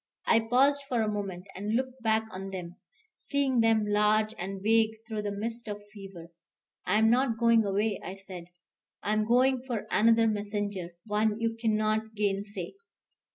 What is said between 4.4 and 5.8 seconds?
vague through the mist of